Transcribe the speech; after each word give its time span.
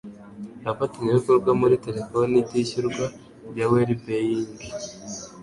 Abafatanyabikorwa 0.63 1.51
muri 1.61 1.75
telefoni 1.85 2.33
itishyurwa 2.43 3.05
ya 3.57 3.65
Wellbeing 3.71 4.51